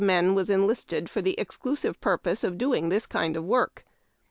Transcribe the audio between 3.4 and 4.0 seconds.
work.